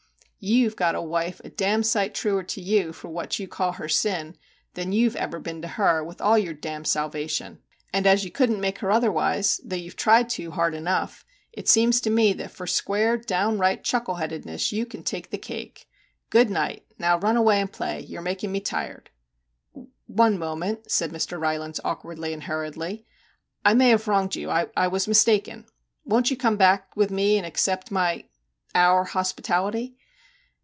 [0.43, 3.47] You Ve got a wife a d d sight truer to you for what you
[3.47, 4.35] call her" sin,"
[4.73, 7.59] than you Ve ever been to her, with all your d d salvation!
[7.93, 11.69] And as you couldn't make her otherwise, though you Ve tried to hard enough, it
[11.69, 15.87] seems to me that for square downright chuckle headedness, you can take the cake!
[16.31, 16.87] Good night!
[16.97, 17.99] Now, run away and play!
[18.01, 19.11] You 're making me tired.''
[20.07, 21.39] One moment,' said Mr.
[21.39, 23.05] Rylands awkwardly and hurriedly.'
[23.63, 25.67] I may have wronged you; I was mistaken.
[26.03, 28.25] Won't you come back with me and accept my
[28.73, 29.97] our hospitality